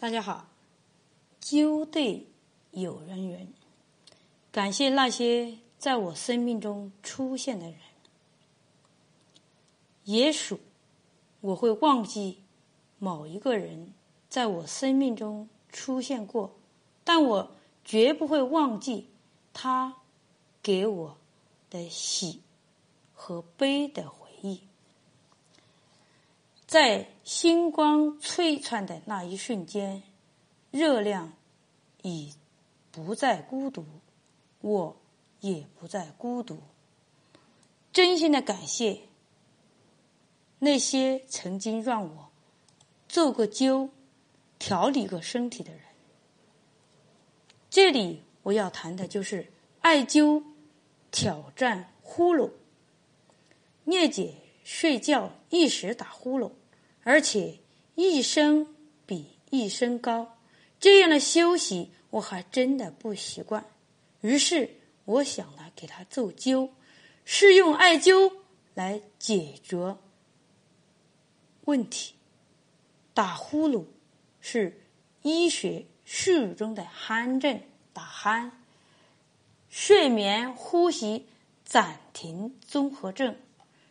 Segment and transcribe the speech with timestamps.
[0.00, 0.46] 大家好，
[1.42, 2.26] 灸对
[2.70, 3.52] 有缘人，
[4.50, 7.76] 感谢那些在我生命中出现的人。
[10.04, 10.56] 也许
[11.42, 12.38] 我会忘记
[12.98, 13.92] 某一个人
[14.30, 16.56] 在我生命中出现过，
[17.04, 17.50] 但我
[17.84, 19.10] 绝不会忘记
[19.52, 19.96] 他
[20.62, 21.18] 给我
[21.68, 22.40] 的喜
[23.12, 24.10] 和悲的。
[26.70, 30.04] 在星光璀璨的那一瞬间，
[30.70, 31.32] 热量
[32.02, 32.32] 已
[32.92, 33.84] 不再孤独，
[34.60, 34.96] 我
[35.40, 36.62] 也不再孤独。
[37.92, 39.00] 真心的感谢
[40.60, 42.30] 那些曾经让我
[43.08, 43.90] 做过灸、
[44.60, 45.80] 调理过身体的人。
[47.68, 50.44] 这里我要谈的就是艾灸
[51.10, 52.52] 挑战呼噜。
[53.82, 56.52] 聂姐睡觉一时打呼噜。
[57.10, 57.58] 而且
[57.96, 58.72] 一声
[59.04, 60.38] 比一声高，
[60.78, 63.66] 这样的休息我还真的不习惯。
[64.20, 66.70] 于是我想来给他做灸，
[67.24, 68.32] 是用艾灸
[68.74, 69.96] 来解决
[71.64, 72.14] 问题。
[73.12, 73.86] 打呼噜
[74.40, 74.80] 是
[75.22, 77.60] 医学术语中的鼾症，
[77.92, 78.52] 打鼾，
[79.68, 81.26] 睡眠呼吸
[81.64, 83.34] 暂停综合症。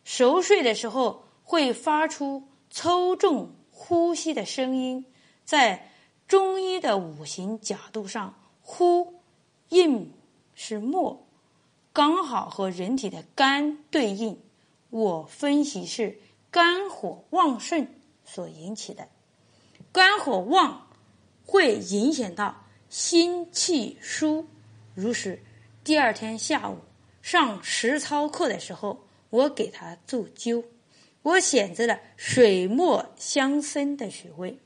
[0.06, 2.48] 熟睡的时候会发出。
[2.82, 5.06] 抽中呼吸的声音，
[5.44, 5.92] 在
[6.30, 9.16] 中医的五行角度上，呼
[9.68, 10.14] 应
[10.56, 11.28] 是末，
[11.92, 14.40] 刚好和人体的肝对应。
[14.92, 17.86] 我分析是肝火旺盛
[18.24, 19.10] 所引起的，
[19.92, 20.88] 肝火旺
[21.46, 24.48] 会影响到心气疏。
[24.96, 25.44] 如是，
[25.84, 26.78] 第二天下午
[27.22, 30.64] 上实操课的时候，我给他做灸。
[31.22, 34.60] 我选择了水墨相生的穴位，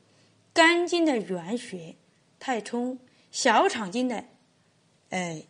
[0.54, 1.96] 肝经的原穴
[2.40, 3.00] 太冲，
[3.32, 4.26] 小肠经的
[5.09, 5.44] 哎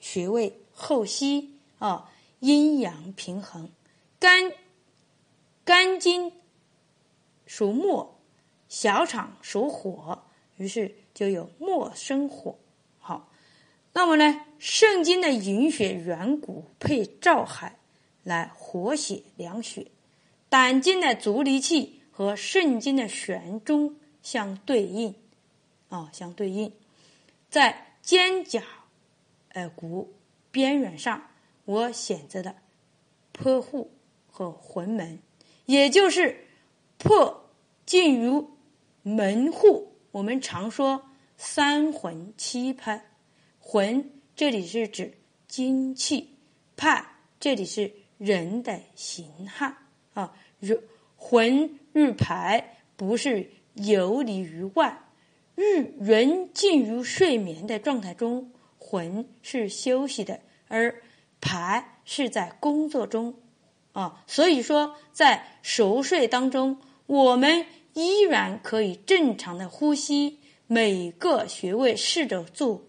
[0.00, 3.70] 穴位后溪啊，阴阳平衡。
[4.18, 4.52] 肝
[5.64, 6.32] 肝经
[7.46, 8.14] 属木，
[8.68, 10.24] 小肠属火，
[10.56, 12.58] 于是就有木生火。
[12.98, 13.30] 好，
[13.92, 17.78] 那么呢，肾经的营血软骨配照海
[18.22, 19.86] 来活血凉血。
[20.54, 25.12] 胆经的足离气和肾经的玄中相对应，
[25.88, 26.72] 啊，相对应，
[27.50, 28.62] 在肩胛
[29.48, 30.14] 呃骨
[30.52, 31.28] 边缘上，
[31.64, 32.54] 我选择的
[33.32, 33.90] 破户
[34.30, 35.18] 和魂门，
[35.66, 36.46] 也就是
[36.98, 37.50] 破
[37.84, 38.52] 进入
[39.02, 39.96] 门户。
[40.12, 43.00] 我们常说三魂七魄，
[43.58, 46.36] 魂这里是指精气，
[46.76, 46.88] 魄
[47.40, 49.74] 这里是人的形骸。
[50.14, 50.76] 啊，如
[51.16, 55.02] 魂日排不是游离于外，
[55.54, 61.02] 日人进入睡眠的状态中，魂是休息的，而
[61.40, 63.34] 排是在工作中。
[63.92, 72.82] 啊，所以说在熟睡当中，我们依然可以正常的呼吸，每个穴位试着做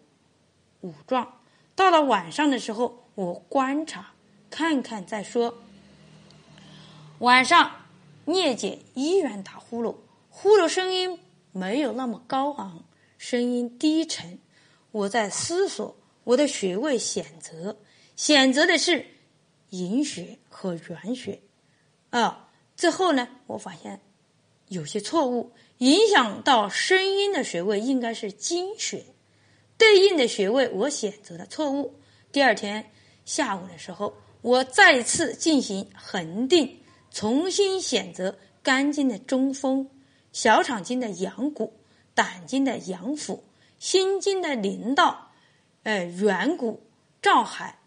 [0.81, 1.39] 五状。
[1.75, 4.13] 到了晚上的时候，我观察
[4.49, 5.59] 看看再说。
[7.19, 7.71] 晚上，
[8.25, 9.95] 聂姐依然打呼噜，
[10.29, 11.17] 呼噜声音
[11.53, 12.83] 没有那么高昂，
[13.17, 14.37] 声音低沉。
[14.91, 15.95] 我在思索
[16.25, 17.77] 我的穴位选择，
[18.17, 19.05] 选择的是
[19.69, 21.39] 营穴和原穴。
[22.09, 24.01] 啊，最后呢，我发现
[24.67, 29.05] 有些错误，影响到声音的穴位应该是经穴，
[29.77, 31.95] 对应的穴位我选择了错误。
[32.33, 32.91] 第二天
[33.23, 36.81] 下午的时候，我再次进行恒定。
[37.15, 39.89] 重新选择肝经的中风、
[40.33, 41.71] 小肠经的阳谷、
[42.13, 43.45] 胆经的阳府、
[43.79, 45.31] 心经的灵道，
[45.83, 46.83] 呃，软骨、
[47.21, 47.79] 照海，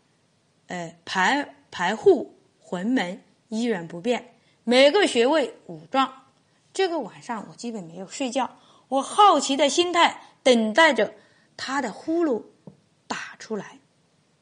[0.68, 4.34] 呃，排排户、魂门依然不变，
[4.64, 6.10] 每个穴位五壮。
[6.72, 8.58] 这个晚上我基本没有睡觉，
[8.88, 11.12] 我好奇的心态等待着
[11.54, 12.44] 他的呼噜
[13.06, 13.78] 打出来，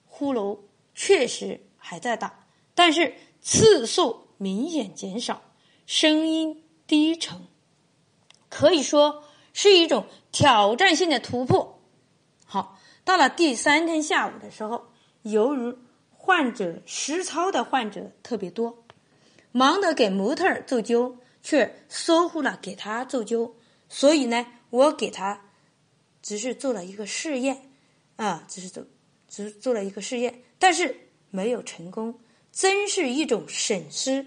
[0.07, 0.61] 呼噜
[0.95, 2.47] 确实还在打，
[2.77, 3.13] 但是
[3.43, 4.26] 次数。
[4.39, 5.43] 明显减少，
[5.87, 7.47] 声音低沉，
[8.49, 11.81] 可以说是一种挑战性的突破。
[12.45, 14.89] 好，到了第三天下午的时候，
[15.23, 15.77] 由于
[16.11, 18.85] 患者实操的患者特别多，
[19.53, 23.53] 忙得给模特做灸，却疏忽了给他做灸，
[23.89, 25.51] 所以呢，我给他
[26.21, 27.71] 只是做了一个试验，
[28.17, 28.85] 啊，只是做，
[29.29, 32.19] 只是做了一个试验，但是没有成功。
[32.57, 34.25] 真是一种损失，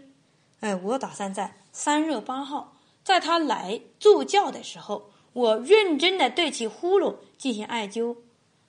[0.60, 8.18] 哎，我打算在三月八号，在他来助教的时候，我认真的对其呼噜进行艾灸，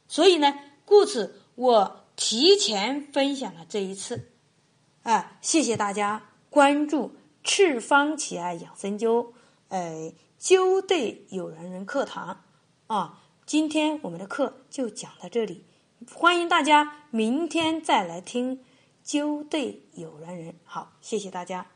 [0.08, 4.30] 所以呢，故此我提前分享了这一次。
[5.02, 7.14] 啊，谢谢大家关注
[7.44, 9.32] 赤方奇艾养生灸，
[9.68, 10.10] 呃，
[10.40, 12.44] 灸对有缘人课堂
[12.86, 13.20] 啊。
[13.44, 15.66] 今天我们的课就讲到这里，
[16.14, 18.64] 欢迎大家明天再来听
[19.10, 20.54] 揪对有缘人。
[20.62, 21.66] 好，谢谢大家。